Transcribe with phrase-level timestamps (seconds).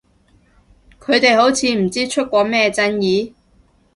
[0.99, 3.33] 佢哋好似唔知出過咩爭議？